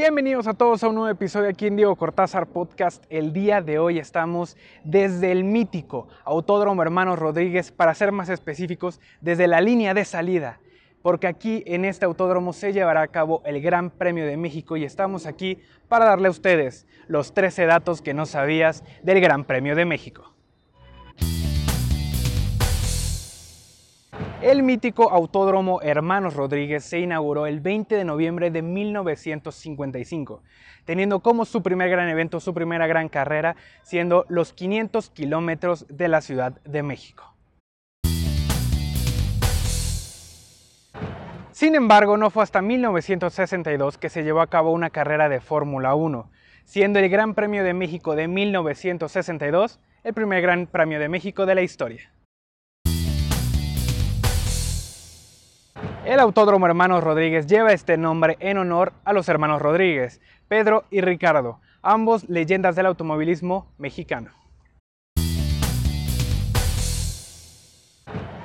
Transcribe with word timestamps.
Bienvenidos 0.00 0.46
a 0.46 0.54
todos 0.54 0.82
a 0.82 0.88
un 0.88 0.94
nuevo 0.94 1.10
episodio 1.10 1.50
aquí 1.50 1.66
en 1.66 1.76
Diego 1.76 1.94
Cortázar 1.94 2.46
Podcast. 2.46 3.04
El 3.10 3.34
día 3.34 3.60
de 3.60 3.78
hoy 3.78 3.98
estamos 3.98 4.56
desde 4.82 5.30
el 5.30 5.44
mítico 5.44 6.08
Autódromo 6.24 6.80
Hermanos 6.80 7.18
Rodríguez, 7.18 7.70
para 7.70 7.94
ser 7.94 8.10
más 8.10 8.30
específicos, 8.30 8.98
desde 9.20 9.46
la 9.46 9.60
línea 9.60 9.92
de 9.92 10.06
salida, 10.06 10.58
porque 11.02 11.26
aquí 11.26 11.62
en 11.66 11.84
este 11.84 12.06
autódromo 12.06 12.54
se 12.54 12.72
llevará 12.72 13.02
a 13.02 13.08
cabo 13.08 13.42
el 13.44 13.60
Gran 13.60 13.90
Premio 13.90 14.24
de 14.24 14.38
México 14.38 14.78
y 14.78 14.84
estamos 14.84 15.26
aquí 15.26 15.58
para 15.86 16.06
darle 16.06 16.28
a 16.28 16.30
ustedes 16.30 16.86
los 17.06 17.34
13 17.34 17.66
datos 17.66 18.00
que 18.00 18.14
no 18.14 18.24
sabías 18.24 18.82
del 19.02 19.20
Gran 19.20 19.44
Premio 19.44 19.76
de 19.76 19.84
México. 19.84 20.32
El 24.42 24.62
mítico 24.62 25.10
Autódromo 25.12 25.82
Hermanos 25.82 26.32
Rodríguez 26.32 26.82
se 26.82 26.98
inauguró 26.98 27.46
el 27.46 27.60
20 27.60 27.94
de 27.94 28.04
noviembre 28.06 28.50
de 28.50 28.62
1955, 28.62 30.42
teniendo 30.86 31.20
como 31.20 31.44
su 31.44 31.62
primer 31.62 31.90
gran 31.90 32.08
evento, 32.08 32.40
su 32.40 32.54
primera 32.54 32.86
gran 32.86 33.10
carrera, 33.10 33.56
siendo 33.82 34.24
los 34.30 34.54
500 34.54 35.10
kilómetros 35.10 35.86
de 35.90 36.08
la 36.08 36.22
Ciudad 36.22 36.58
de 36.64 36.82
México. 36.82 37.34
Sin 41.50 41.74
embargo, 41.74 42.16
no 42.16 42.30
fue 42.30 42.42
hasta 42.42 42.62
1962 42.62 43.98
que 43.98 44.08
se 44.08 44.24
llevó 44.24 44.40
a 44.40 44.46
cabo 44.46 44.72
una 44.72 44.88
carrera 44.88 45.28
de 45.28 45.40
Fórmula 45.40 45.94
1, 45.94 46.30
siendo 46.64 46.98
el 46.98 47.10
Gran 47.10 47.34
Premio 47.34 47.62
de 47.62 47.74
México 47.74 48.16
de 48.16 48.26
1962 48.26 49.80
el 50.02 50.14
primer 50.14 50.40
Gran 50.40 50.66
Premio 50.66 50.98
de 50.98 51.10
México 51.10 51.44
de 51.44 51.54
la 51.54 51.60
historia. 51.60 52.10
El 56.04 56.18
Autódromo 56.18 56.66
Hermanos 56.66 57.04
Rodríguez 57.04 57.46
lleva 57.46 57.72
este 57.72 57.98
nombre 57.98 58.38
en 58.40 58.56
honor 58.56 58.94
a 59.04 59.12
los 59.12 59.28
hermanos 59.28 59.60
Rodríguez, 59.60 60.22
Pedro 60.48 60.84
y 60.90 61.02
Ricardo, 61.02 61.60
ambos 61.82 62.26
leyendas 62.26 62.74
del 62.74 62.86
automovilismo 62.86 63.70
mexicano. 63.76 64.30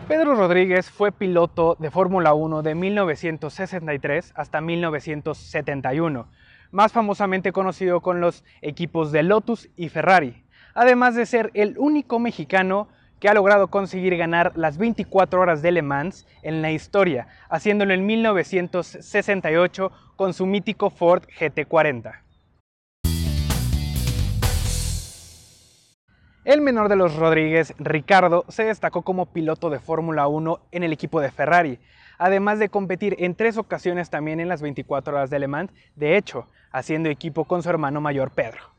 Pedro 0.09 0.35
Rodríguez 0.35 0.91
fue 0.91 1.13
piloto 1.13 1.77
de 1.79 1.91
Fórmula 1.91 2.33
1 2.33 2.61
de 2.61 2.75
1963 2.75 4.33
hasta 4.35 4.59
1971, 4.59 6.27
más 6.71 6.91
famosamente 6.91 7.53
conocido 7.53 8.01
con 8.01 8.19
los 8.19 8.43
equipos 8.61 9.13
de 9.13 9.23
Lotus 9.23 9.69
y 9.77 9.87
Ferrari, 9.87 10.43
además 10.73 11.15
de 11.15 11.25
ser 11.25 11.51
el 11.53 11.75
único 11.79 12.19
mexicano 12.19 12.89
ha 13.27 13.33
logrado 13.33 13.67
conseguir 13.67 14.17
ganar 14.17 14.51
las 14.55 14.77
24 14.77 15.39
horas 15.39 15.61
de 15.61 15.71
Le 15.71 15.81
Mans 15.81 16.27
en 16.43 16.61
la 16.61 16.71
historia, 16.71 17.27
haciéndolo 17.49 17.93
en 17.93 18.05
1968 18.05 19.91
con 20.15 20.33
su 20.33 20.45
mítico 20.45 20.89
Ford 20.89 21.23
GT40. 21.39 22.21
El 26.45 26.61
menor 26.61 26.89
de 26.89 26.95
los 26.95 27.15
Rodríguez, 27.15 27.73
Ricardo, 27.79 28.45
se 28.49 28.65
destacó 28.65 29.01
como 29.01 29.25
piloto 29.25 29.71
de 29.71 29.79
Fórmula 29.79 30.27
1 30.27 30.59
en 30.71 30.83
el 30.83 30.93
equipo 30.93 31.19
de 31.19 31.31
Ferrari, 31.31 31.79
además 32.19 32.59
de 32.59 32.69
competir 32.69 33.15
en 33.17 33.33
tres 33.33 33.57
ocasiones 33.57 34.11
también 34.11 34.39
en 34.39 34.47
las 34.47 34.61
24 34.61 35.15
horas 35.15 35.31
de 35.31 35.39
Le 35.39 35.47
Mans, 35.47 35.71
de 35.95 36.17
hecho, 36.17 36.47
haciendo 36.71 37.09
equipo 37.09 37.45
con 37.45 37.63
su 37.63 37.69
hermano 37.69 37.99
mayor 37.99 38.29
Pedro. 38.29 38.74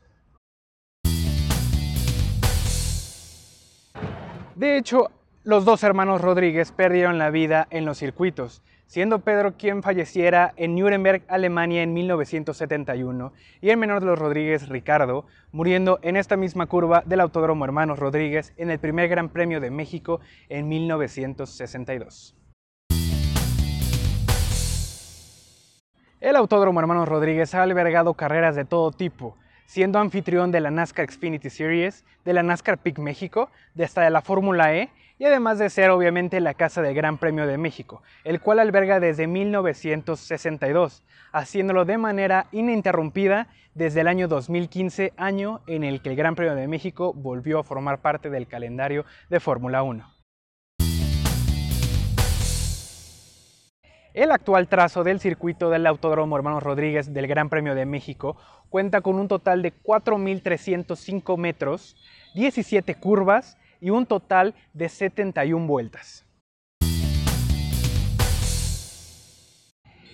De 4.57 4.75
hecho, 4.75 5.11
los 5.43 5.65
dos 5.65 5.83
hermanos 5.83 6.19
Rodríguez 6.19 6.71
perdieron 6.71 7.19
la 7.19 7.29
vida 7.29 7.67
en 7.69 7.85
los 7.85 7.99
circuitos, 7.99 8.63
siendo 8.87 9.19
Pedro 9.19 9.55
quien 9.55 9.83
falleciera 9.83 10.55
en 10.57 10.75
Nuremberg, 10.75 11.21
Alemania 11.27 11.83
en 11.83 11.93
1971, 11.93 13.33
y 13.61 13.69
el 13.69 13.77
menor 13.77 13.99
de 13.99 14.07
los 14.07 14.17
Rodríguez, 14.17 14.67
Ricardo, 14.67 15.27
muriendo 15.51 15.99
en 16.01 16.15
esta 16.15 16.37
misma 16.37 16.65
curva 16.65 17.03
del 17.05 17.19
Autódromo 17.19 17.65
Hermanos 17.65 17.99
Rodríguez 17.99 18.51
en 18.57 18.71
el 18.71 18.79
primer 18.79 19.09
Gran 19.09 19.29
Premio 19.29 19.61
de 19.61 19.69
México 19.69 20.21
en 20.49 20.67
1962. 20.67 22.35
El 26.19 26.35
Autódromo 26.35 26.79
Hermanos 26.79 27.07
Rodríguez 27.07 27.53
ha 27.53 27.61
albergado 27.61 28.15
carreras 28.15 28.55
de 28.55 28.65
todo 28.65 28.91
tipo, 28.91 29.37
siendo 29.67 29.99
anfitrión 29.99 30.51
de 30.51 30.61
la 30.61 30.71
NASCAR 30.71 31.11
Xfinity 31.11 31.51
Series, 31.51 32.03
de 32.25 32.33
la 32.33 32.41
NASCAR 32.41 32.79
Peak 32.79 32.97
México, 32.97 33.51
de 33.75 33.83
hasta 33.83 34.01
de 34.01 34.09
la 34.09 34.21
Fórmula 34.21 34.73
E 34.73 34.89
y 35.19 35.25
además 35.25 35.59
de 35.59 35.69
ser 35.69 35.89
obviamente 35.89 36.39
la 36.39 36.53
casa 36.53 36.81
del 36.81 36.95
Gran 36.95 37.17
Premio 37.17 37.45
de 37.45 37.57
México, 37.57 38.01
el 38.23 38.39
cual 38.39 38.59
alberga 38.59 38.99
desde 38.99 39.27
1962, 39.27 41.03
haciéndolo 41.31 41.85
de 41.85 41.97
manera 41.97 42.47
ininterrumpida 42.51 43.47
desde 43.75 44.01
el 44.01 44.07
año 44.07 44.27
2015, 44.27 45.13
año 45.17 45.61
en 45.67 45.83
el 45.83 46.01
que 46.01 46.09
el 46.09 46.15
Gran 46.15 46.35
Premio 46.35 46.55
de 46.55 46.67
México 46.67 47.13
volvió 47.13 47.59
a 47.59 47.63
formar 47.63 47.99
parte 47.99 48.29
del 48.29 48.47
calendario 48.47 49.05
de 49.29 49.39
Fórmula 49.39 49.83
1. 49.83 50.16
El 54.17 54.31
actual 54.31 54.67
trazo 54.67 55.03
del 55.03 55.19
circuito 55.19 55.69
del 55.69 55.85
Autódromo 55.85 56.35
Hermanos 56.35 56.63
Rodríguez 56.63 57.13
del 57.13 57.27
Gran 57.27 57.49
Premio 57.49 57.75
de 57.75 57.85
México 57.85 58.35
cuenta 58.67 59.01
con 59.01 59.19
un 59.19 59.27
total 59.27 59.61
de 59.61 59.71
4.305 59.71 61.37
metros, 61.37 61.95
17 62.33 62.95
curvas 62.95 63.59
y 63.79 63.91
un 63.91 64.07
total 64.07 64.55
de 64.73 64.89
71 64.89 65.67
vueltas. 65.67 66.25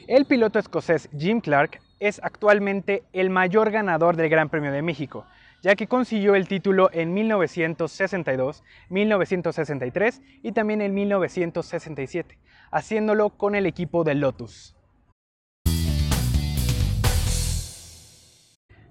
El 0.05 0.25
piloto 0.25 0.59
escocés 0.59 1.09
Jim 1.17 1.39
Clark 1.39 1.79
es 2.01 2.19
actualmente 2.21 3.03
el 3.13 3.29
mayor 3.29 3.71
ganador 3.71 4.17
del 4.17 4.27
Gran 4.27 4.49
Premio 4.49 4.73
de 4.73 4.81
México, 4.81 5.25
ya 5.63 5.75
que 5.75 5.87
consiguió 5.87 6.35
el 6.35 6.47
título 6.47 6.89
en 6.91 7.13
1962, 7.13 8.63
1963 8.89 10.21
y 10.43 10.51
también 10.51 10.81
en 10.81 10.93
1967, 10.93 12.37
haciéndolo 12.69 13.29
con 13.29 13.55
el 13.55 13.65
equipo 13.65 14.03
de 14.03 14.13
Lotus. 14.13 14.75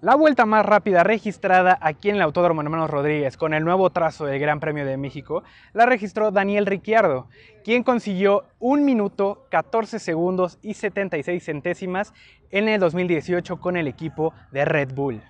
La 0.00 0.16
vuelta 0.16 0.46
más 0.46 0.66
rápida 0.66 1.04
registrada 1.04 1.78
aquí 1.80 2.08
en 2.08 2.16
el 2.16 2.22
Autódromo 2.22 2.60
Hermanos 2.60 2.90
Rodríguez 2.90 3.36
con 3.36 3.54
el 3.54 3.62
nuevo 3.62 3.90
trazo 3.90 4.24
del 4.24 4.40
Gran 4.40 4.58
Premio 4.58 4.84
de 4.84 4.96
México 4.96 5.44
la 5.74 5.86
registró 5.86 6.32
Daniel 6.32 6.66
Ricciardo, 6.66 7.28
quien 7.62 7.84
consiguió 7.84 8.46
1 8.58 8.82
minuto 8.82 9.46
14 9.50 10.00
segundos 10.00 10.58
y 10.60 10.74
76 10.74 11.44
centésimas 11.44 12.12
en 12.50 12.66
el 12.66 12.80
2018 12.80 13.60
con 13.60 13.76
el 13.76 13.86
equipo 13.86 14.34
de 14.50 14.64
Red 14.64 14.92
Bull. 14.92 15.22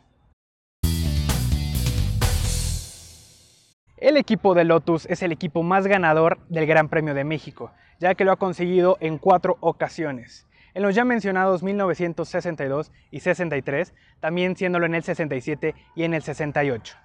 El 4.02 4.16
equipo 4.16 4.54
de 4.54 4.64
Lotus 4.64 5.06
es 5.06 5.22
el 5.22 5.30
equipo 5.30 5.62
más 5.62 5.86
ganador 5.86 6.40
del 6.48 6.66
Gran 6.66 6.88
Premio 6.88 7.14
de 7.14 7.22
México, 7.22 7.70
ya 8.00 8.16
que 8.16 8.24
lo 8.24 8.32
ha 8.32 8.36
conseguido 8.36 8.98
en 8.98 9.16
cuatro 9.16 9.58
ocasiones. 9.60 10.48
En 10.74 10.82
los 10.82 10.96
ya 10.96 11.04
mencionados 11.04 11.62
1962 11.62 12.90
y 13.12 13.20
63, 13.20 13.94
también 14.18 14.56
siéndolo 14.56 14.86
en 14.86 14.96
el 14.96 15.04
67 15.04 15.76
y 15.94 16.02
en 16.02 16.14
el 16.14 16.22
68. 16.24 16.96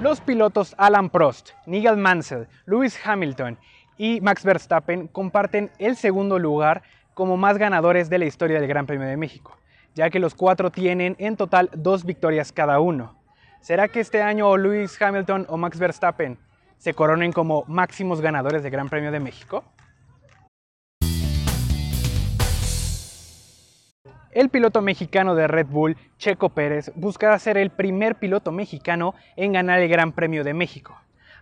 Los 0.00 0.22
pilotos 0.22 0.74
Alan 0.78 1.10
Prost, 1.10 1.50
Nigel 1.66 1.98
Mansell, 1.98 2.48
Lewis 2.64 2.98
Hamilton 3.04 3.58
y 3.98 4.22
Max 4.22 4.42
Verstappen 4.42 5.08
comparten 5.08 5.70
el 5.78 5.96
segundo 5.96 6.38
lugar 6.38 6.82
como 7.12 7.36
más 7.36 7.58
ganadores 7.58 8.08
de 8.08 8.16
la 8.16 8.24
historia 8.24 8.58
del 8.58 8.68
Gran 8.68 8.86
Premio 8.86 9.06
de 9.06 9.18
México 9.18 9.58
ya 9.96 10.10
que 10.10 10.20
los 10.20 10.34
cuatro 10.34 10.70
tienen 10.70 11.16
en 11.18 11.36
total 11.36 11.70
dos 11.74 12.04
victorias 12.04 12.52
cada 12.52 12.78
uno. 12.80 13.16
¿Será 13.60 13.88
que 13.88 14.00
este 14.00 14.22
año 14.22 14.54
Lewis 14.56 15.00
Hamilton 15.00 15.46
o 15.48 15.56
Max 15.56 15.78
Verstappen 15.78 16.38
se 16.76 16.92
coronen 16.92 17.32
como 17.32 17.64
máximos 17.66 18.20
ganadores 18.20 18.62
del 18.62 18.70
Gran 18.70 18.90
Premio 18.90 19.10
de 19.10 19.20
México? 19.20 19.64
El 24.30 24.50
piloto 24.50 24.82
mexicano 24.82 25.34
de 25.34 25.48
Red 25.48 25.68
Bull, 25.68 25.96
Checo 26.18 26.50
Pérez, 26.50 26.92
buscará 26.94 27.38
ser 27.38 27.56
el 27.56 27.70
primer 27.70 28.16
piloto 28.16 28.52
mexicano 28.52 29.14
en 29.34 29.54
ganar 29.54 29.80
el 29.80 29.88
Gran 29.88 30.12
Premio 30.12 30.44
de 30.44 30.52
México. 30.52 30.94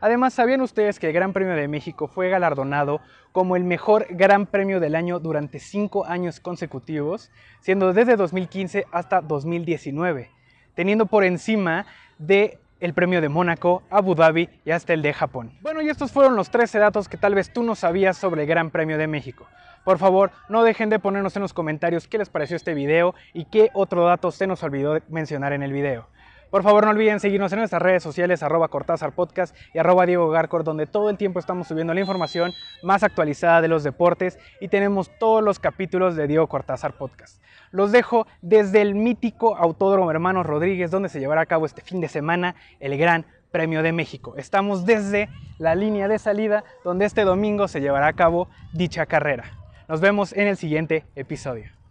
Además, 0.04 0.34
¿sabían 0.34 0.60
ustedes 0.60 0.98
que 0.98 1.06
el 1.06 1.14
Gran 1.14 1.32
Premio 1.32 1.54
de 1.54 1.66
México 1.66 2.08
fue 2.08 2.28
galardonado 2.28 3.00
como 3.32 3.56
el 3.56 3.64
mejor 3.64 4.06
Gran 4.10 4.44
Premio 4.44 4.78
del 4.78 4.96
año 4.96 5.18
durante 5.18 5.58
cinco 5.58 6.04
años 6.04 6.40
consecutivos, 6.40 7.30
siendo 7.62 7.94
desde 7.94 8.16
2015 8.16 8.84
hasta 8.92 9.22
2019, 9.22 10.30
teniendo 10.74 11.06
por 11.06 11.24
encima 11.24 11.86
de 12.18 12.58
el 12.80 12.92
premio 12.92 13.22
de 13.22 13.30
Mónaco, 13.30 13.82
Abu 13.88 14.14
Dhabi 14.14 14.50
y 14.66 14.72
hasta 14.72 14.92
el 14.92 15.00
de 15.00 15.14
Japón. 15.14 15.52
Bueno, 15.62 15.80
y 15.80 15.88
estos 15.88 16.12
fueron 16.12 16.36
los 16.36 16.50
13 16.50 16.80
datos 16.80 17.08
que 17.08 17.16
tal 17.16 17.34
vez 17.34 17.50
tú 17.50 17.62
no 17.62 17.74
sabías 17.74 18.18
sobre 18.18 18.42
el 18.42 18.46
Gran 18.46 18.70
Premio 18.70 18.98
de 18.98 19.06
México. 19.06 19.46
Por 19.84 19.96
favor, 19.96 20.32
no 20.50 20.64
dejen 20.64 20.90
de 20.90 20.98
ponernos 20.98 21.34
en 21.36 21.40
los 21.40 21.54
comentarios 21.54 22.08
qué 22.08 22.18
les 22.18 22.28
pareció 22.28 22.56
este 22.56 22.74
video 22.74 23.14
y 23.32 23.46
qué 23.46 23.70
otro 23.72 24.04
dato 24.04 24.30
se 24.32 24.46
nos 24.46 24.62
olvidó 24.64 24.98
mencionar 25.08 25.54
en 25.54 25.62
el 25.62 25.72
video. 25.72 26.08
Por 26.50 26.62
favor 26.62 26.84
no 26.84 26.90
olviden 26.90 27.20
seguirnos 27.20 27.52
en 27.52 27.58
nuestras 27.58 27.82
redes 27.82 28.02
sociales 28.02 28.42
arroba 28.42 28.68
Cortázar 28.68 29.12
Podcast 29.12 29.56
y 29.72 29.78
arroba 29.78 30.06
Diego 30.06 30.28
Garcor, 30.30 30.64
donde 30.64 30.86
todo 30.86 31.10
el 31.10 31.16
tiempo 31.16 31.38
estamos 31.38 31.68
subiendo 31.68 31.94
la 31.94 32.00
información 32.00 32.52
más 32.82 33.02
actualizada 33.02 33.60
de 33.60 33.68
los 33.68 33.84
deportes 33.84 34.38
y 34.60 34.68
tenemos 34.68 35.10
todos 35.18 35.42
los 35.42 35.58
capítulos 35.58 36.16
de 36.16 36.26
Diego 36.26 36.46
Cortázar 36.46 36.92
Podcast. 36.92 37.42
Los 37.70 37.90
dejo 37.90 38.26
desde 38.40 38.82
el 38.82 38.94
mítico 38.94 39.56
Autódromo 39.56 40.10
Hermanos 40.10 40.46
Rodríguez, 40.46 40.90
donde 40.90 41.08
se 41.08 41.18
llevará 41.18 41.40
a 41.40 41.46
cabo 41.46 41.66
este 41.66 41.82
fin 41.82 42.00
de 42.00 42.08
semana 42.08 42.54
el 42.78 42.96
Gran 42.96 43.26
Premio 43.50 43.82
de 43.82 43.92
México. 43.92 44.34
Estamos 44.36 44.84
desde 44.84 45.28
la 45.58 45.74
línea 45.74 46.08
de 46.08 46.18
salida, 46.18 46.64
donde 46.82 47.04
este 47.04 47.22
domingo 47.22 47.68
se 47.68 47.80
llevará 47.80 48.08
a 48.08 48.12
cabo 48.12 48.48
dicha 48.72 49.06
carrera. 49.06 49.44
Nos 49.88 50.00
vemos 50.00 50.32
en 50.32 50.48
el 50.48 50.56
siguiente 50.56 51.04
episodio. 51.14 51.83